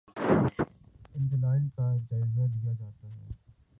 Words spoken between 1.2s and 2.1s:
دلائل کا